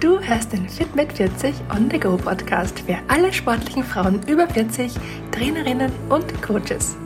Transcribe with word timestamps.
Du 0.00 0.18
hörst 0.18 0.54
den 0.54 0.66
Fit 0.66 0.96
mit 0.96 1.12
40 1.12 1.54
On 1.76 1.90
The 1.90 2.00
Go 2.00 2.16
Podcast 2.16 2.80
für 2.80 2.96
alle 3.08 3.30
sportlichen 3.34 3.84
Frauen 3.84 4.18
über 4.26 4.48
40, 4.48 4.94
Trainerinnen 5.30 5.92
und 6.08 6.40
Coaches. 6.40 6.96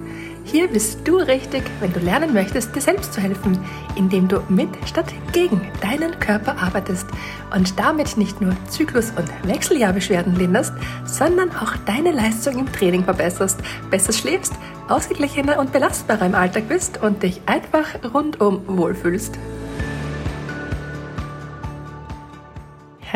Hier 0.45 0.69
bist 0.69 1.01
du 1.03 1.17
richtig, 1.17 1.65
wenn 1.80 1.93
du 1.93 1.99
lernen 1.99 2.33
möchtest, 2.33 2.72
dir 2.77 2.80
selbst 2.80 3.12
zu 3.12 3.21
helfen, 3.21 3.58
indem 3.97 4.29
du 4.29 4.40
mit 4.49 4.69
statt 4.87 5.12
gegen 5.33 5.61
deinen 5.80 6.21
Körper 6.21 6.57
arbeitest 6.62 7.08
und 7.53 7.76
damit 7.80 8.17
nicht 8.17 8.40
nur 8.40 8.54
Zyklus- 8.69 9.13
und 9.17 9.29
Wechseljahrbeschwerden 9.49 10.37
linderst, 10.37 10.74
sondern 11.04 11.51
auch 11.51 11.74
deine 11.87 12.13
Leistung 12.13 12.61
im 12.61 12.72
Training 12.72 13.03
verbesserst, 13.03 13.58
besser 13.90 14.13
schläfst, 14.13 14.53
ausgeglichener 14.87 15.58
und 15.58 15.72
belastbarer 15.72 16.27
im 16.27 16.37
Alltag 16.37 16.69
bist 16.69 17.02
und 17.02 17.24
dich 17.24 17.41
einfach 17.47 17.88
rundum 18.15 18.62
wohlfühlst. 18.69 19.37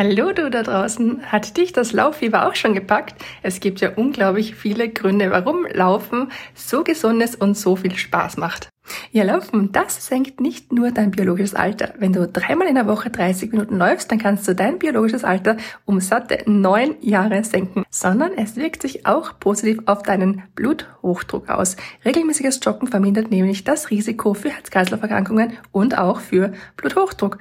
Hallo 0.01 0.31
du 0.31 0.49
da 0.49 0.63
draußen, 0.63 1.29
hat 1.29 1.57
dich 1.57 1.73
das 1.73 1.91
Lauffieber 1.91 2.47
auch 2.47 2.55
schon 2.55 2.73
gepackt? 2.73 3.15
Es 3.43 3.59
gibt 3.59 3.81
ja 3.81 3.91
unglaublich 3.97 4.55
viele 4.55 4.87
Gründe, 4.87 5.29
warum 5.29 5.67
Laufen 5.73 6.31
so 6.55 6.85
gesund 6.85 7.21
ist 7.21 7.41
und 7.41 7.57
so 7.57 7.75
viel 7.75 7.97
Spaß 7.97 8.37
macht. 8.37 8.69
Ja, 9.11 9.25
Laufen, 9.25 9.73
das 9.73 10.07
senkt 10.07 10.39
nicht 10.39 10.71
nur 10.71 10.91
dein 10.91 11.11
biologisches 11.11 11.53
Alter. 11.53 11.95
Wenn 11.97 12.13
du 12.13 12.25
dreimal 12.29 12.69
in 12.69 12.75
der 12.75 12.87
Woche 12.87 13.09
30 13.09 13.51
Minuten 13.51 13.77
läufst, 13.77 14.09
dann 14.09 14.19
kannst 14.19 14.47
du 14.47 14.55
dein 14.55 14.79
biologisches 14.79 15.25
Alter 15.25 15.57
um 15.83 15.99
satte 15.99 16.49
neun 16.49 16.95
Jahre 17.01 17.43
senken, 17.43 17.83
sondern 17.89 18.31
es 18.37 18.55
wirkt 18.55 18.83
sich 18.83 19.05
auch 19.05 19.37
positiv 19.37 19.79
auf 19.85 20.03
deinen 20.03 20.43
Bluthochdruck 20.55 21.49
aus. 21.49 21.75
Regelmäßiges 22.05 22.61
Joggen 22.63 22.87
vermindert 22.87 23.31
nämlich 23.31 23.65
das 23.65 23.89
Risiko 23.89 24.33
für 24.33 24.49
Herz-Kreislauf-Erkrankungen 24.49 25.57
und 25.73 25.97
auch 25.97 26.21
für 26.21 26.53
Bluthochdruck. 26.77 27.39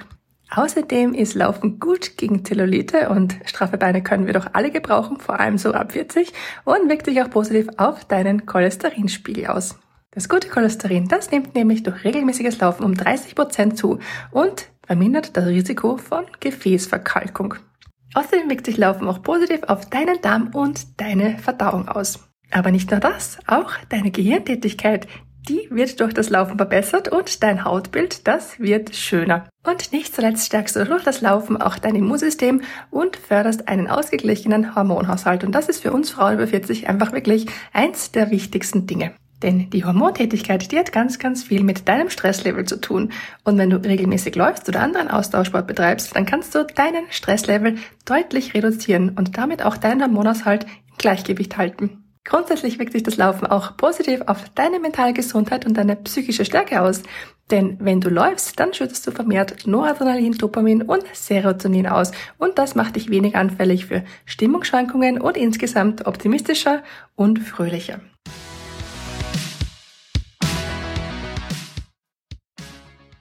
Außerdem 0.50 1.12
ist 1.12 1.34
Laufen 1.34 1.78
gut 1.78 2.16
gegen 2.16 2.44
Zellulite 2.44 3.10
und 3.10 3.36
straffe 3.44 3.76
Beine 3.76 4.02
können 4.02 4.26
wir 4.26 4.32
doch 4.32 4.48
alle 4.54 4.70
gebrauchen, 4.70 5.20
vor 5.20 5.38
allem 5.38 5.58
so 5.58 5.72
ab 5.72 5.92
40 5.92 6.32
und 6.64 6.88
wirkt 6.88 7.06
sich 7.06 7.20
auch 7.22 7.30
positiv 7.30 7.68
auf 7.76 8.04
deinen 8.06 8.46
Cholesterinspiegel 8.46 9.48
aus. 9.48 9.78
Das 10.10 10.28
gute 10.28 10.48
Cholesterin, 10.48 11.06
das 11.06 11.30
nimmt 11.30 11.54
nämlich 11.54 11.82
durch 11.82 12.02
regelmäßiges 12.02 12.58
Laufen 12.60 12.84
um 12.84 12.94
30 12.94 13.34
Prozent 13.34 13.76
zu 13.76 13.98
und 14.30 14.68
vermindert 14.86 15.36
das 15.36 15.46
Risiko 15.46 15.98
von 15.98 16.24
Gefäßverkalkung. 16.40 17.54
Außerdem 18.14 18.48
wirkt 18.48 18.66
sich 18.66 18.78
Laufen 18.78 19.06
auch 19.06 19.22
positiv 19.22 19.64
auf 19.64 19.86
deinen 19.90 20.20
Darm 20.22 20.48
und 20.54 21.00
deine 21.00 21.36
Verdauung 21.38 21.88
aus. 21.88 22.20
Aber 22.50 22.70
nicht 22.70 22.90
nur 22.90 23.00
das, 23.00 23.38
auch 23.46 23.72
deine 23.90 24.10
Gehirntätigkeit, 24.10 25.06
die 25.48 25.66
wird 25.70 26.00
durch 26.00 26.12
das 26.12 26.30
Laufen 26.30 26.56
verbessert 26.56 27.08
und 27.08 27.42
dein 27.42 27.64
Hautbild, 27.64 28.26
das 28.26 28.58
wird 28.60 28.94
schöner. 28.94 29.48
Und 29.66 29.92
nicht 29.92 30.14
zuletzt 30.14 30.46
stärkst 30.46 30.76
du 30.76 30.84
durch 30.84 31.04
das 31.04 31.20
Laufen 31.20 31.60
auch 31.60 31.78
dein 31.78 31.94
Immunsystem 31.94 32.62
und 32.90 33.16
förderst 33.16 33.68
einen 33.68 33.88
ausgeglichenen 33.88 34.74
Hormonhaushalt. 34.74 35.44
Und 35.44 35.52
das 35.52 35.68
ist 35.68 35.82
für 35.82 35.92
uns 35.92 36.10
Frauen 36.10 36.34
über 36.34 36.46
40 36.46 36.88
einfach 36.88 37.12
wirklich 37.12 37.46
eins 37.72 38.12
der 38.12 38.30
wichtigsten 38.30 38.86
Dinge. 38.86 39.12
Denn 39.42 39.70
die 39.70 39.84
Hormontätigkeit, 39.84 40.72
die 40.72 40.78
hat 40.78 40.92
ganz, 40.92 41.18
ganz 41.18 41.44
viel 41.44 41.62
mit 41.62 41.88
deinem 41.88 42.10
Stresslevel 42.10 42.64
zu 42.64 42.80
tun. 42.80 43.12
Und 43.44 43.56
wenn 43.56 43.70
du 43.70 43.76
regelmäßig 43.76 44.34
läufst 44.34 44.68
oder 44.68 44.80
anderen 44.80 45.08
Austauschsport 45.08 45.66
betreibst, 45.66 46.16
dann 46.16 46.26
kannst 46.26 46.54
du 46.54 46.64
deinen 46.64 47.04
Stresslevel 47.10 47.76
deutlich 48.04 48.54
reduzieren 48.54 49.10
und 49.10 49.38
damit 49.38 49.64
auch 49.64 49.76
deinen 49.76 50.02
Hormonhaushalt 50.02 50.64
im 50.64 50.98
Gleichgewicht 50.98 51.56
halten. 51.56 52.07
Grundsätzlich 52.28 52.78
wirkt 52.78 52.92
sich 52.92 53.02
das 53.02 53.16
Laufen 53.16 53.46
auch 53.46 53.78
positiv 53.78 54.20
auf 54.26 54.50
deine 54.54 54.80
mentale 54.80 55.14
Gesundheit 55.14 55.64
und 55.64 55.78
deine 55.78 55.96
psychische 55.96 56.44
Stärke 56.44 56.82
aus. 56.82 57.02
Denn 57.50 57.78
wenn 57.80 58.02
du 58.02 58.10
läufst, 58.10 58.60
dann 58.60 58.74
schüttest 58.74 59.06
du 59.06 59.12
vermehrt 59.12 59.66
Noradrenalin, 59.66 60.32
Dopamin 60.32 60.82
und 60.82 61.04
Serotonin 61.14 61.86
aus. 61.86 62.12
Und 62.36 62.58
das 62.58 62.74
macht 62.74 62.96
dich 62.96 63.08
weniger 63.08 63.38
anfällig 63.38 63.86
für 63.86 64.04
Stimmungsschwankungen 64.26 65.22
und 65.22 65.38
insgesamt 65.38 66.06
optimistischer 66.06 66.82
und 67.16 67.38
fröhlicher. 67.38 68.00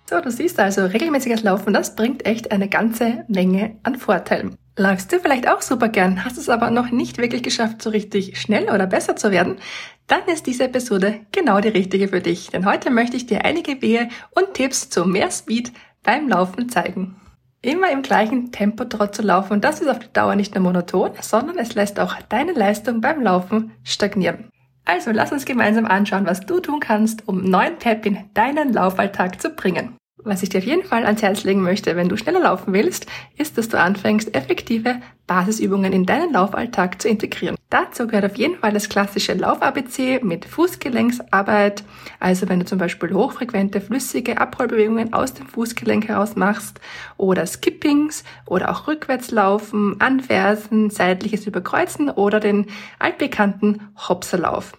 So, 0.09 0.21
du 0.21 0.31
siehst 0.31 0.57
also, 0.57 0.85
regelmäßiges 0.85 1.43
Laufen, 1.43 1.73
das 1.73 1.95
bringt 1.95 2.25
echt 2.25 2.53
eine 2.53 2.69
ganze 2.69 3.25
Menge 3.27 3.75
an 3.83 3.95
Vorteilen. 3.95 4.55
Läufst 4.77 5.11
du 5.11 5.19
vielleicht 5.19 5.49
auch 5.49 5.61
super 5.61 5.89
gern, 5.89 6.23
hast 6.23 6.37
es 6.37 6.47
aber 6.47 6.71
noch 6.71 6.91
nicht 6.91 7.17
wirklich 7.17 7.43
geschafft, 7.43 7.81
so 7.81 7.89
richtig 7.89 8.39
schnell 8.39 8.69
oder 8.69 8.87
besser 8.87 9.17
zu 9.17 9.31
werden? 9.31 9.57
Dann 10.05 10.21
ist 10.31 10.47
diese 10.47 10.63
Episode 10.63 11.19
genau 11.33 11.59
die 11.59 11.67
richtige 11.67 12.07
für 12.07 12.21
dich, 12.21 12.51
denn 12.51 12.65
heute 12.65 12.89
möchte 12.89 13.17
ich 13.17 13.25
dir 13.25 13.43
einige 13.43 13.81
Wege 13.81 14.07
und 14.31 14.53
Tipps 14.53 14.89
zu 14.89 15.03
mehr 15.03 15.29
Speed 15.29 15.73
beim 16.03 16.29
Laufen 16.29 16.69
zeigen. 16.69 17.19
Immer 17.61 17.91
im 17.91 18.01
gleichen 18.01 18.53
Tempo 18.53 18.85
trotz 18.85 19.17
zu 19.17 19.23
laufen, 19.23 19.59
das 19.59 19.81
ist 19.81 19.89
auf 19.89 19.99
die 19.99 20.13
Dauer 20.13 20.35
nicht 20.35 20.55
nur 20.55 20.63
monoton, 20.63 21.11
sondern 21.19 21.57
es 21.57 21.75
lässt 21.75 21.99
auch 21.99 22.15
deine 22.29 22.53
Leistung 22.53 23.01
beim 23.01 23.21
Laufen 23.21 23.71
stagnieren. 23.83 24.51
Also 24.85 25.11
lass 25.11 25.33
uns 25.33 25.43
gemeinsam 25.43 25.85
anschauen, 25.85 26.25
was 26.25 26.45
du 26.45 26.61
tun 26.61 26.79
kannst, 26.79 27.27
um 27.27 27.43
neuen 27.43 27.77
Pep 27.77 28.05
in 28.05 28.29
deinen 28.33 28.71
Laufalltag 28.71 29.41
zu 29.41 29.49
bringen. 29.49 29.96
Was 30.27 30.43
ich 30.43 30.49
dir 30.49 30.57
auf 30.57 30.65
jeden 30.65 30.83
Fall 30.83 31.05
ans 31.05 31.21
Herz 31.21 31.45
legen 31.45 31.61
möchte, 31.61 31.95
wenn 31.95 32.09
du 32.09 32.17
schneller 32.17 32.41
laufen 32.41 32.73
willst, 32.73 33.05
ist, 33.37 33.57
dass 33.57 33.69
du 33.69 33.79
anfängst, 33.79 34.35
effektive 34.35 34.97
Basisübungen 35.25 35.93
in 35.93 36.05
deinen 36.05 36.33
Laufalltag 36.33 37.01
zu 37.01 37.07
integrieren. 37.07 37.55
Dazu 37.69 38.07
gehört 38.07 38.25
auf 38.25 38.35
jeden 38.35 38.57
Fall 38.57 38.73
das 38.73 38.89
klassische 38.89 39.33
Lauf-ABC 39.33 40.19
mit 40.23 40.43
Fußgelenksarbeit. 40.43 41.85
Also 42.19 42.49
wenn 42.49 42.59
du 42.59 42.65
zum 42.65 42.77
Beispiel 42.77 43.13
hochfrequente, 43.13 43.79
flüssige 43.79 44.41
Abrollbewegungen 44.41 45.13
aus 45.13 45.33
dem 45.33 45.47
Fußgelenk 45.47 46.09
heraus 46.09 46.35
machst 46.35 46.81
oder 47.15 47.45
Skippings 47.45 48.25
oder 48.45 48.69
auch 48.69 48.89
Rückwärtslaufen, 48.89 50.01
Anversen, 50.01 50.89
seitliches 50.89 51.47
Überkreuzen 51.47 52.09
oder 52.09 52.41
den 52.41 52.65
altbekannten 52.99 53.93
Hopserlauf. 54.09 54.73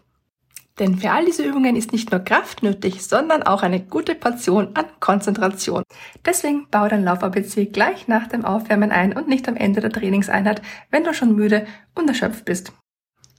Denn 0.79 0.97
für 0.97 1.11
all 1.11 1.25
diese 1.25 1.45
Übungen 1.45 1.75
ist 1.75 1.93
nicht 1.93 2.11
nur 2.11 2.21
Kraft 2.21 2.63
nötig, 2.63 3.03
sondern 3.03 3.43
auch 3.43 3.63
eine 3.63 3.81
gute 3.81 4.15
Portion 4.15 4.71
an 4.75 4.85
Konzentration. 5.01 5.83
Deswegen 6.25 6.69
bau 6.71 6.87
dein 6.89 7.05
Lauf-ABC 7.05 7.67
gleich 7.67 8.07
nach 8.07 8.29
dem 8.29 8.45
Aufwärmen 8.45 8.93
ein 8.93 9.13
und 9.13 9.29
nicht 9.29 9.49
am 9.49 9.57
Ende 9.57 9.81
der 9.81 9.91
Trainingseinheit, 9.91 10.63
wenn 10.91 11.05
du 11.05 11.13
schon 11.13 11.35
müde 11.35 11.67
und 11.95 12.09
erschöpft 12.09 12.45
bist. 12.45 12.73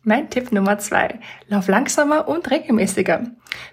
Mein 0.04 0.30
Tipp 0.30 0.52
Nummer 0.54 0.80
zwei. 0.80 1.20
Lauf 1.48 1.68
langsamer 1.68 2.28
und 2.28 2.50
regelmäßiger. 2.50 3.28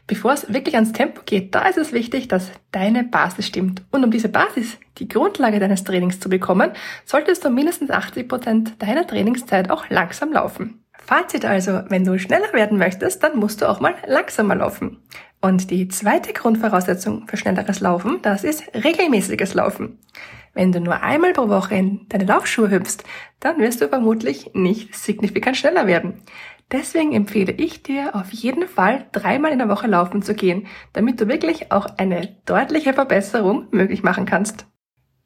Bevor 0.08 0.32
es 0.32 0.52
wirklich 0.52 0.74
ans 0.74 0.92
Tempo 0.92 1.22
geht, 1.24 1.54
da 1.54 1.68
ist 1.68 1.78
es 1.78 1.92
wichtig, 1.92 2.26
dass 2.26 2.50
deine 2.72 3.04
Basis 3.04 3.46
stimmt. 3.46 3.82
Und 3.92 4.02
um 4.02 4.10
diese 4.10 4.28
Basis, 4.28 4.76
die 4.98 5.06
Grundlage 5.06 5.60
deines 5.60 5.84
Trainings 5.84 6.18
zu 6.18 6.28
bekommen, 6.28 6.72
solltest 7.04 7.44
du 7.44 7.50
mindestens 7.50 7.90
80 7.90 8.28
Prozent 8.28 8.82
deiner 8.82 9.06
Trainingszeit 9.06 9.70
auch 9.70 9.88
langsam 9.88 10.32
laufen. 10.32 10.84
Fazit 11.04 11.44
also, 11.44 11.82
wenn 11.88 12.04
du 12.04 12.18
schneller 12.18 12.52
werden 12.52 12.78
möchtest, 12.78 13.22
dann 13.22 13.38
musst 13.38 13.62
du 13.62 13.68
auch 13.68 13.80
mal 13.80 13.94
langsamer 14.06 14.56
laufen. 14.56 15.02
Und 15.40 15.70
die 15.70 15.88
zweite 15.88 16.32
Grundvoraussetzung 16.32 17.28
für 17.28 17.36
schnelleres 17.36 17.80
Laufen, 17.80 18.20
das 18.22 18.42
ist 18.42 18.64
regelmäßiges 18.74 19.54
Laufen. 19.54 19.98
Wenn 20.54 20.72
du 20.72 20.80
nur 20.80 21.02
einmal 21.02 21.32
pro 21.34 21.48
Woche 21.48 21.74
in 21.74 22.06
deine 22.08 22.24
Laufschuhe 22.24 22.70
hüpfst, 22.70 23.04
dann 23.40 23.58
wirst 23.58 23.82
du 23.82 23.88
vermutlich 23.88 24.50
nicht 24.54 24.94
signifikant 24.94 25.56
schneller 25.56 25.86
werden. 25.86 26.22
Deswegen 26.72 27.12
empfehle 27.12 27.52
ich 27.52 27.82
dir 27.82 28.16
auf 28.16 28.32
jeden 28.32 28.66
Fall 28.66 29.06
dreimal 29.12 29.52
in 29.52 29.58
der 29.58 29.68
Woche 29.68 29.86
laufen 29.86 30.22
zu 30.22 30.34
gehen, 30.34 30.66
damit 30.92 31.20
du 31.20 31.28
wirklich 31.28 31.70
auch 31.70 31.86
eine 31.98 32.36
deutliche 32.44 32.92
Verbesserung 32.92 33.68
möglich 33.70 34.02
machen 34.02 34.26
kannst. 34.26 34.66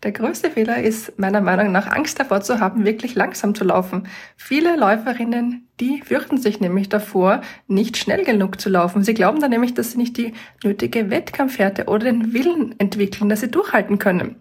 Der 0.02 0.12
größte 0.12 0.50
Fehler 0.50 0.82
ist 0.82 1.18
meiner 1.18 1.42
Meinung 1.42 1.72
nach 1.72 1.86
Angst 1.86 2.18
davor 2.18 2.40
zu 2.40 2.58
haben, 2.58 2.86
wirklich 2.86 3.14
langsam 3.14 3.54
zu 3.54 3.64
laufen. 3.64 4.08
Viele 4.34 4.76
Läuferinnen, 4.76 5.68
die 5.78 6.00
fürchten 6.00 6.38
sich 6.38 6.58
nämlich 6.58 6.88
davor, 6.88 7.42
nicht 7.66 7.98
schnell 7.98 8.24
genug 8.24 8.58
zu 8.58 8.70
laufen. 8.70 9.04
Sie 9.04 9.12
glauben 9.12 9.40
dann 9.40 9.50
nämlich, 9.50 9.74
dass 9.74 9.92
sie 9.92 9.98
nicht 9.98 10.16
die 10.16 10.32
nötige 10.64 11.10
Wettkampfhärte 11.10 11.84
oder 11.84 12.06
den 12.06 12.32
Willen 12.32 12.74
entwickeln, 12.78 13.28
dass 13.28 13.40
sie 13.40 13.50
durchhalten 13.50 13.98
können, 13.98 14.36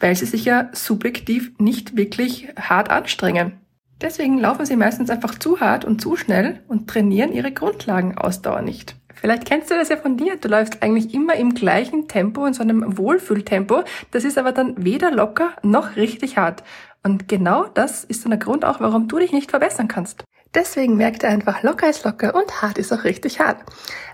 weil 0.00 0.16
sie 0.16 0.26
sich 0.26 0.44
ja 0.44 0.70
subjektiv 0.72 1.52
nicht 1.58 1.96
wirklich 1.96 2.48
hart 2.58 2.90
anstrengen. 2.90 3.52
Deswegen 4.00 4.38
laufen 4.38 4.66
sie 4.66 4.74
meistens 4.74 5.10
einfach 5.10 5.38
zu 5.38 5.60
hart 5.60 5.84
und 5.84 6.00
zu 6.00 6.16
schnell 6.16 6.60
und 6.66 6.90
trainieren 6.90 7.32
ihre 7.32 7.52
Grundlagenausdauer 7.52 8.62
nicht. 8.62 8.96
Vielleicht 9.14 9.46
kennst 9.46 9.70
du 9.70 9.74
das 9.74 9.88
ja 9.88 9.96
von 9.96 10.16
dir. 10.16 10.36
Du 10.36 10.48
läufst 10.48 10.82
eigentlich 10.82 11.14
immer 11.14 11.34
im 11.34 11.54
gleichen 11.54 12.08
Tempo, 12.08 12.44
in 12.46 12.54
so 12.54 12.62
einem 12.62 12.98
Wohlfühltempo. 12.98 13.84
Das 14.10 14.24
ist 14.24 14.38
aber 14.38 14.52
dann 14.52 14.84
weder 14.84 15.10
locker 15.10 15.50
noch 15.62 15.96
richtig 15.96 16.36
hart. 16.36 16.62
Und 17.02 17.28
genau 17.28 17.64
das 17.66 18.04
ist 18.04 18.24
dann 18.24 18.30
der 18.30 18.38
Grund 18.38 18.64
auch, 18.64 18.80
warum 18.80 19.08
du 19.08 19.18
dich 19.18 19.32
nicht 19.32 19.50
verbessern 19.50 19.88
kannst. 19.88 20.24
Deswegen 20.54 20.96
merkt 20.96 21.24
er 21.24 21.30
einfach, 21.30 21.64
locker 21.64 21.90
ist 21.90 22.04
locker 22.04 22.34
und 22.34 22.62
hart 22.62 22.78
ist 22.78 22.92
auch 22.92 23.02
richtig 23.02 23.40
hart. 23.40 23.58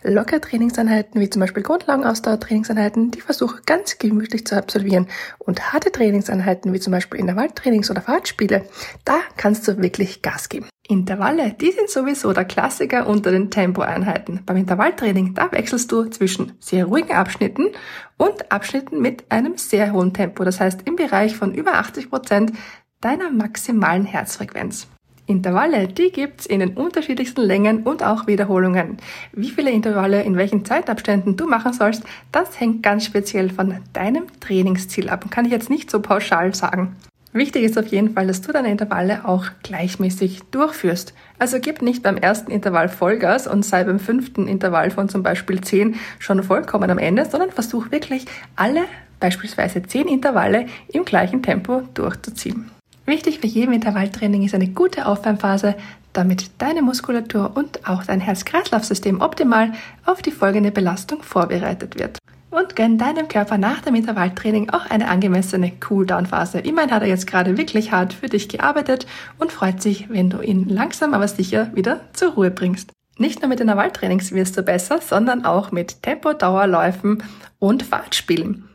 Locker 0.03 0.41
Trainingseinheiten, 0.41 1.21
wie 1.21 1.29
zum 1.29 1.41
Beispiel 1.41 1.63
Grundlagenausdauer-Trainingseinheiten, 1.63 3.11
die 3.11 3.21
versuche 3.21 3.61
ganz 3.67 3.99
gemütlich 3.99 4.47
zu 4.47 4.57
absolvieren. 4.57 5.07
Und 5.39 5.75
harte 5.75 5.93
Trainingseinheiten, 5.93 6.73
wie 6.73 6.81
zum 6.81 6.93
Beispiel 6.93 7.21
Intervalltrainings 7.21 7.91
oder 7.91 8.01
Fahrtspiele, 8.01 8.65
da 9.05 9.19
kannst 9.37 9.69
du 9.69 9.77
wirklich 9.83 10.23
Gas 10.23 10.49
geben. 10.49 10.69
Intervalle, 10.89 11.53
die 11.53 11.73
sind 11.73 11.91
sowieso 11.91 12.33
der 12.33 12.47
Klassiker 12.47 13.07
unter 13.07 13.31
den 13.31 13.51
Tempoeinheiten. 13.51 14.41
Beim 14.47 14.57
Intervalltraining, 14.57 15.35
da 15.35 15.53
wechselst 15.53 15.93
du 15.93 16.05
zwischen 16.07 16.53
sehr 16.59 16.87
ruhigen 16.87 17.13
Abschnitten 17.13 17.69
und 18.17 18.51
Abschnitten 18.51 19.01
mit 19.01 19.31
einem 19.31 19.59
sehr 19.59 19.93
hohen 19.93 20.15
Tempo. 20.15 20.43
Das 20.45 20.59
heißt, 20.59 20.81
im 20.87 20.97
Bereich 20.97 21.37
von 21.37 21.55
über 21.55 21.75
80 21.75 22.09
Prozent 22.09 22.53
deiner 23.01 23.31
maximalen 23.31 24.05
Herzfrequenz. 24.05 24.89
Intervalle, 25.31 25.89
die 25.89 26.13
gibt's 26.13 26.45
in 26.45 26.61
den 26.61 26.75
unterschiedlichsten 26.77 27.41
Längen 27.41 27.85
und 27.85 28.03
auch 28.03 28.27
Wiederholungen. 28.27 28.99
Wie 29.33 29.51
viele 29.51 29.71
Intervalle 29.71 30.23
in 30.23 30.37
welchen 30.37 30.65
Zeitabständen 30.67 31.37
du 31.37 31.47
machen 31.47 31.73
sollst, 31.73 32.03
das 32.33 32.61
hängt 32.61 32.83
ganz 32.83 33.07
speziell 33.07 33.49
von 33.49 33.77
deinem 33.95 34.25
Trainingsziel 34.41 35.09
ab 35.09 35.25
kann 35.31 35.45
ich 35.45 35.53
jetzt 35.53 35.71
nicht 35.71 35.91
so 35.91 36.01
pauschal 36.01 36.55
sagen. 36.55 36.97
Wichtig 37.33 37.63
ist 37.63 37.79
auf 37.79 37.87
jeden 37.87 38.13
Fall, 38.13 38.27
dass 38.27 38.43
du 38.43 38.51
deine 38.51 38.71
Intervalle 38.71 39.25
auch 39.25 39.47
gleichmäßig 39.63 40.41
durchführst. 40.51 41.15
Also 41.39 41.61
gib 41.61 41.81
nicht 41.81 42.03
beim 42.03 42.17
ersten 42.17 42.51
Intervall 42.51 42.89
Vollgas 42.89 43.47
und 43.47 43.65
sei 43.65 43.85
beim 43.85 44.01
fünften 44.01 44.49
Intervall 44.49 44.91
von 44.91 45.09
zum 45.09 45.23
Beispiel 45.23 45.61
10 45.61 45.95
schon 46.19 46.43
vollkommen 46.43 46.91
am 46.91 46.99
Ende, 46.99 47.25
sondern 47.25 47.53
versuch 47.53 47.93
wirklich 47.93 48.25
alle 48.57 48.83
beispielsweise 49.21 49.83
10 49.83 50.09
Intervalle 50.09 50.67
im 50.89 51.05
gleichen 51.05 51.41
Tempo 51.41 51.83
durchzuziehen. 51.95 52.73
Wichtig 53.11 53.41
für 53.41 53.49
jedem 53.49 53.73
Intervalltraining 53.73 54.45
ist 54.45 54.55
eine 54.55 54.69
gute 54.69 55.07
Aufwärmphase, 55.07 55.75
damit 56.13 56.49
deine 56.59 56.81
Muskulatur 56.81 57.51
und 57.57 57.89
auch 57.89 58.05
dein 58.05 58.21
Herz-Kreislauf-System 58.21 59.21
optimal 59.21 59.73
auf 60.07 60.23
die 60.23 60.31
folgende 60.31 60.71
Belastung 60.71 61.21
vorbereitet 61.25 61.99
wird. 61.99 62.21
Und 62.53 62.77
gönn 62.77 62.99
deinem 62.99 63.27
Körper 63.27 63.59
nach 63.59 63.81
dem 63.81 63.97
Intervalltraining 63.97 64.71
auch 64.71 64.89
eine 64.89 65.09
angemessene 65.09 65.73
Cooldown-Phase. 65.81 66.61
Immerhin 66.61 66.93
hat 66.93 67.03
er 67.03 67.09
jetzt 67.09 67.27
gerade 67.27 67.59
wirklich 67.59 67.91
hart 67.91 68.13
für 68.13 68.29
dich 68.29 68.49
gearbeitet 68.49 69.09
und 69.39 69.51
freut 69.51 69.83
sich, 69.83 70.09
wenn 70.09 70.31
du 70.31 70.41
ihn 70.41 70.69
langsam 70.69 71.13
aber 71.13 71.27
sicher 71.27 71.73
wieder 71.75 72.03
zur 72.13 72.35
Ruhe 72.35 72.53
bringst. 72.53 72.93
Nicht 73.19 73.41
nur 73.41 73.49
mit 73.49 73.59
Intervalltrainings 73.59 74.31
wirst 74.31 74.57
du 74.57 74.63
besser, 74.63 75.01
sondern 75.01 75.45
auch 75.45 75.73
mit 75.73 76.05
Tempo-Dauerläufen 76.05 77.25
und 77.59 77.83
Fahrtspielen. 77.83 78.70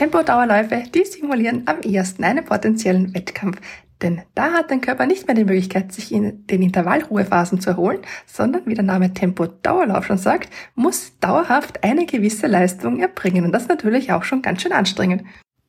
Tempodauerläufe, 0.00 0.84
die 0.94 1.04
simulieren 1.04 1.64
am 1.66 1.82
ehesten 1.82 2.24
einen 2.24 2.42
potenziellen 2.42 3.14
Wettkampf. 3.14 3.60
Denn 4.00 4.22
da 4.34 4.54
hat 4.54 4.70
dein 4.70 4.80
Körper 4.80 5.04
nicht 5.04 5.26
mehr 5.26 5.36
die 5.36 5.44
Möglichkeit, 5.44 5.92
sich 5.92 6.10
in 6.10 6.46
den 6.46 6.62
Intervallruhephasen 6.62 7.60
zu 7.60 7.68
erholen, 7.68 8.00
sondern 8.24 8.64
wie 8.64 8.72
der 8.72 8.82
Name 8.82 9.12
Tempo-Dauerlauf 9.12 10.06
schon 10.06 10.16
sagt, 10.16 10.48
muss 10.74 11.18
dauerhaft 11.20 11.84
eine 11.84 12.06
gewisse 12.06 12.46
Leistung 12.46 12.98
erbringen. 12.98 13.44
Und 13.44 13.52
das 13.52 13.68
natürlich 13.68 14.10
auch 14.10 14.24
schon 14.24 14.40
ganz 14.40 14.62
schön 14.62 14.72
anstrengend. 14.72 15.22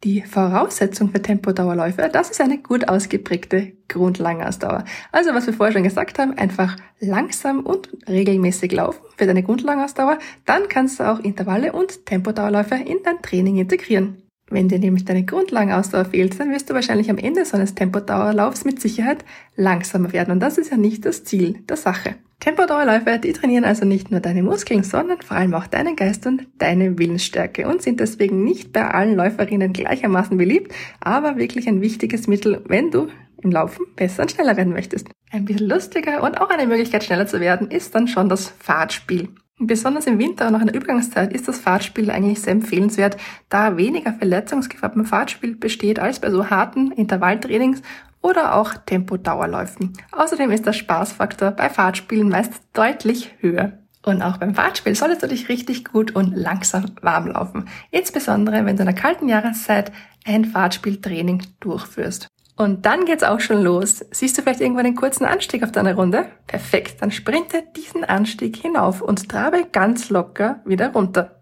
Die 0.04 0.24
Voraussetzung 0.24 1.12
für 1.12 1.22
Tempodauerläufe, 1.22 2.10
das 2.12 2.32
ist 2.32 2.42
eine 2.42 2.58
gut 2.58 2.90
ausgeprägte 2.90 3.74
Grundlagenausdauer. 3.88 4.84
Also 5.12 5.36
was 5.36 5.46
wir 5.46 5.54
vorher 5.54 5.74
schon 5.74 5.84
gesagt 5.84 6.18
haben, 6.18 6.36
einfach 6.40 6.76
langsam 7.00 7.60
und 7.60 7.88
regelmäßig 8.08 8.72
laufen 8.72 9.02
für 9.16 9.28
deine 9.28 9.44
Grundlagenausdauer, 9.44 10.18
dann 10.46 10.68
kannst 10.70 11.00
du 11.00 11.04
auch 11.04 11.20
Intervalle 11.20 11.74
und 11.74 12.08
Tempodauerläufe 12.08 12.76
in 12.76 12.98
dein 13.04 13.22
Training 13.22 13.58
integrieren. 13.58 14.24
Wenn 14.50 14.70
dir 14.70 14.80
nämlich 14.80 15.06
deine 15.06 15.24
Grundlagenausdauer 15.24 16.06
fehlt, 16.06 16.40
dann 16.40 16.52
wirst 16.52 16.72
du 16.72 16.74
wahrscheinlich 16.74 17.12
am 17.12 17.20
Ende 17.20 17.46
so 17.46 17.56
eines 17.56 17.76
Tempodauerlaufs 17.76 18.66
mit 18.66 18.82
Sicherheit 18.82 19.24
langsamer 19.56 20.14
werden. 20.14 20.32
Und 20.32 20.40
das 20.40 20.58
ist 20.58 20.72
ja 20.72 20.78
nicht 20.78 21.06
das 21.06 21.24
Ziel 21.26 21.60
der 21.70 21.78
Sache. 21.78 22.16
Tempodauerläufe, 22.42 23.20
die 23.20 23.34
trainieren 23.34 23.66
also 23.66 23.86
nicht 23.86 24.10
nur 24.10 24.20
deine 24.20 24.42
Muskeln, 24.42 24.82
sondern 24.82 25.22
vor 25.22 25.38
allem 25.38 25.54
auch 25.54 25.68
deinen 25.68 25.96
Geist 25.96 26.26
und 26.26 26.48
deine 26.58 26.98
Willensstärke 26.98 27.68
und 27.68 27.84
sind 27.84 28.00
deswegen 28.00 28.44
nicht 28.44 28.74
bei 28.74 28.90
allen 28.90 29.16
Läuferinnen 29.16 29.74
gleichermaßen 29.74 30.38
beliebt, 30.38 30.74
aber 31.00 31.38
wirklich 31.38 31.68
ein 31.68 31.82
wichtiges 31.82 32.28
Mittel, 32.28 32.64
wenn 32.68 32.90
du 32.90 33.10
im 33.44 33.52
Laufen 33.52 33.86
besser 33.96 34.24
und 34.24 34.32
schneller 34.32 34.58
werden 34.58 34.74
möchtest. 34.74 35.08
Ein 35.32 35.46
bisschen 35.46 35.70
lustiger 35.70 36.24
und 36.24 36.42
auch 36.42 36.50
eine 36.50 36.66
Möglichkeit 36.66 37.04
schneller 37.04 37.28
zu 37.28 37.40
werden 37.40 37.70
ist 37.70 37.94
dann 37.94 38.08
schon 38.08 38.28
das 38.28 38.50
Fahrtspiel. 38.60 39.30
Besonders 39.60 40.08
im 40.08 40.18
Winter 40.18 40.48
und 40.48 40.54
nach 40.54 40.62
einer 40.62 40.74
Übergangszeit 40.74 41.32
ist 41.34 41.48
das 41.48 41.60
Fahrtspiel 41.60 42.10
eigentlich 42.10 42.42
sehr 42.42 42.54
empfehlenswert, 42.54 43.18
da 43.50 43.78
weniger 43.78 44.14
Verletzungsgefahr 44.14 44.90
beim 44.90 45.06
Fahrtspiel 45.06 45.56
besteht 45.56 46.00
als 46.00 46.20
bei 46.20 46.32
so 46.32 46.50
harten 46.50 46.92
Intervalltrainings 46.92 47.84
oder 48.22 48.56
auch 48.56 48.74
Tempodauerläufen. 48.86 49.94
Außerdem 50.12 50.52
ist 50.52 50.66
der 50.66 50.74
Spaßfaktor 50.74 51.52
bei 51.52 51.70
Fahrtspielen 51.70 52.30
meist 52.30 52.54
deutlich 52.74 53.36
höher. 53.40 53.74
Und 54.04 54.22
auch 54.24 54.38
beim 54.38 54.56
Fahrtspiel 54.56 54.96
solltest 54.96 55.22
du 55.22 55.28
dich 55.28 55.48
richtig 55.48 55.86
gut 55.86 56.16
und 56.16 56.36
langsam 56.36 56.86
warm 57.02 57.28
laufen. 57.28 57.70
Insbesondere, 57.92 58.66
wenn 58.66 58.76
du 58.76 58.82
in 58.82 58.88
der 58.88 58.96
kalten 58.96 59.30
Jahreszeit 59.30 59.92
ein 60.26 60.46
Fahrtspieltraining 60.46 61.44
durchführst. 61.60 62.28
Und 62.58 62.86
dann 62.86 63.06
geht's 63.06 63.24
auch 63.24 63.40
schon 63.40 63.62
los. 63.62 64.06
Siehst 64.12 64.38
du 64.38 64.42
vielleicht 64.42 64.62
irgendwann 64.62 64.86
einen 64.86 64.96
kurzen 64.96 65.26
Anstieg 65.26 65.64
auf 65.64 65.72
deiner 65.72 65.96
Runde? 65.96 66.26
Perfekt, 66.48 67.02
dann 67.02 67.12
sprinte 67.12 67.64
diesen 67.76 68.04
Anstieg 68.04 68.58
hinauf 68.58 69.02
und 69.02 69.30
trabe 69.30 69.66
ganz 69.72 70.10
locker 70.10 70.62
wieder 70.66 70.92
runter. 70.94 71.42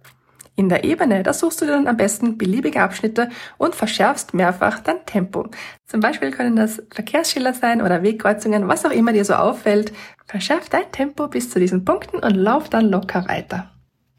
In 0.59 0.67
der 0.67 0.83
Ebene, 0.83 1.23
da 1.23 1.31
suchst 1.31 1.61
du 1.61 1.65
dir 1.65 1.71
dann 1.71 1.87
am 1.87 1.95
besten 1.95 2.37
beliebige 2.37 2.81
Abschnitte 2.81 3.29
und 3.57 3.75
verschärfst 3.75 4.33
mehrfach 4.33 4.81
dein 4.81 5.05
Tempo. 5.05 5.47
Zum 5.87 6.01
Beispiel 6.01 6.31
können 6.31 6.57
das 6.57 6.83
Verkehrsschilder 6.91 7.53
sein 7.53 7.81
oder 7.81 8.03
Wegkreuzungen, 8.03 8.67
was 8.67 8.83
auch 8.83 8.91
immer 8.91 9.13
dir 9.13 9.23
so 9.23 9.35
auffällt. 9.35 9.93
Verschärf 10.25 10.67
dein 10.67 10.91
Tempo 10.91 11.29
bis 11.29 11.49
zu 11.49 11.59
diesen 11.59 11.85
Punkten 11.85 12.17
und 12.17 12.35
lauf 12.35 12.67
dann 12.67 12.89
locker 12.89 13.25
weiter. 13.29 13.71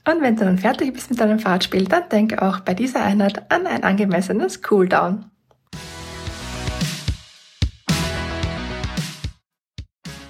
Und 0.09 0.23
wenn 0.23 0.37
du 0.37 0.47
dann 0.47 0.57
fertig 0.57 0.95
bist 0.95 1.11
mit 1.11 1.21
deinem 1.21 1.41
Fahrtspiel, 1.41 1.85
dann 1.85 2.09
denke 2.09 2.41
auch 2.41 2.61
bei 2.61 2.73
dieser 2.73 3.05
Einheit 3.05 3.53
an 3.53 3.67
ein 3.67 3.85
angemessenes 3.85 4.63
Cooldown. 4.63 5.27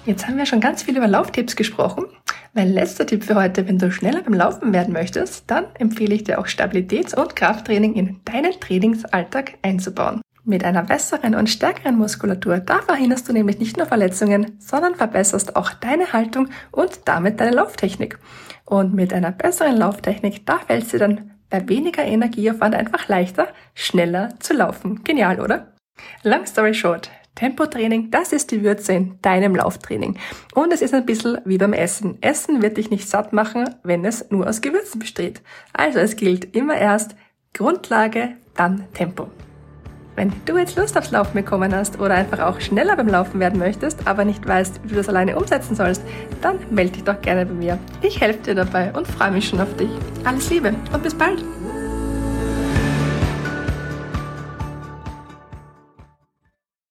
Jetzt 0.05 0.27
haben 0.27 0.35
wir 0.35 0.45
schon 0.45 0.59
ganz 0.59 0.83
viel 0.83 0.97
über 0.97 1.07
Lauftipps 1.07 1.55
gesprochen. 1.55 2.03
Mein 2.53 2.73
letzter 2.73 3.05
Tipp 3.05 3.23
für 3.23 3.35
heute, 3.35 3.65
wenn 3.65 3.77
du 3.77 3.89
schneller 3.91 4.23
beim 4.23 4.33
Laufen 4.33 4.73
werden 4.73 4.93
möchtest, 4.93 5.49
dann 5.49 5.67
empfehle 5.79 6.13
ich 6.15 6.25
dir 6.25 6.37
auch 6.37 6.47
Stabilitäts- 6.47 7.15
und 7.15 7.37
Krafttraining 7.37 7.93
in 7.93 8.19
deinen 8.25 8.51
Trainingsalltag 8.59 9.53
einzubauen. 9.61 10.21
Mit 10.43 10.65
einer 10.65 10.83
besseren 10.83 11.33
und 11.35 11.49
stärkeren 11.49 11.97
Muskulatur, 11.97 12.57
da 12.57 12.81
verhinderst 12.81 13.29
du 13.29 13.31
nämlich 13.31 13.59
nicht 13.59 13.77
nur 13.77 13.85
Verletzungen, 13.85 14.57
sondern 14.59 14.95
verbesserst 14.95 15.55
auch 15.55 15.71
deine 15.71 16.11
Haltung 16.11 16.49
und 16.71 16.99
damit 17.05 17.39
deine 17.39 17.55
Lauftechnik. 17.55 18.19
Und 18.65 18.93
mit 18.93 19.13
einer 19.13 19.31
besseren 19.31 19.77
Lauftechnik, 19.77 20.45
da 20.45 20.59
fällt 20.59 20.83
es 20.83 20.89
dir 20.89 20.99
dann 20.99 21.31
bei 21.49 21.69
weniger 21.69 22.03
Energieaufwand 22.03 22.75
einfach 22.75 23.07
leichter, 23.07 23.47
schneller 23.75 24.33
zu 24.39 24.53
laufen. 24.53 25.05
Genial, 25.05 25.39
oder? 25.39 25.71
Long 26.23 26.45
story 26.45 26.73
short, 26.73 27.11
Tempotraining, 27.35 28.11
das 28.11 28.33
ist 28.33 28.51
die 28.51 28.63
Würze 28.63 28.93
in 28.93 29.19
deinem 29.21 29.55
Lauftraining. 29.55 30.17
Und 30.53 30.73
es 30.73 30.81
ist 30.81 30.93
ein 30.93 31.05
bisschen 31.05 31.39
wie 31.45 31.57
beim 31.57 31.73
Essen. 31.73 32.17
Essen 32.21 32.61
wird 32.61 32.77
dich 32.77 32.89
nicht 32.89 33.07
satt 33.07 33.33
machen, 33.33 33.69
wenn 33.83 34.05
es 34.05 34.29
nur 34.29 34.47
aus 34.47 34.61
Gewürzen 34.61 34.99
besteht. 34.99 35.41
Also 35.73 35.99
es 35.99 36.15
gilt 36.15 36.55
immer 36.55 36.75
erst 36.75 37.15
Grundlage, 37.53 38.35
dann 38.55 38.85
Tempo. 38.93 39.29
Wenn 40.15 40.33
du 40.45 40.57
jetzt 40.57 40.77
Lust 40.77 40.97
aufs 40.97 41.11
Laufen 41.11 41.33
bekommen 41.33 41.73
hast 41.73 41.99
oder 41.99 42.15
einfach 42.15 42.39
auch 42.39 42.59
schneller 42.59 42.95
beim 42.95 43.07
Laufen 43.07 43.39
werden 43.39 43.59
möchtest, 43.59 44.07
aber 44.07 44.25
nicht 44.25 44.45
weißt, 44.45 44.81
wie 44.83 44.89
du 44.89 44.95
das 44.95 45.09
alleine 45.09 45.37
umsetzen 45.37 45.75
sollst, 45.75 46.03
dann 46.41 46.59
melde 46.69 46.93
dich 46.93 47.03
doch 47.05 47.21
gerne 47.21 47.45
bei 47.45 47.53
mir. 47.53 47.79
Ich 48.01 48.19
helfe 48.19 48.43
dir 48.43 48.55
dabei 48.55 48.91
und 48.93 49.07
freue 49.07 49.31
mich 49.31 49.47
schon 49.47 49.61
auf 49.61 49.73
dich. 49.77 49.89
Alles 50.25 50.49
Liebe 50.49 50.75
und 50.93 51.03
bis 51.03 51.15
bald! 51.15 51.43